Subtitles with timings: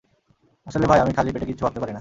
[0.67, 1.89] আসলে ভাই, আমি খালি পেটে কিচ্ছু ভাবতে পারি নাহ।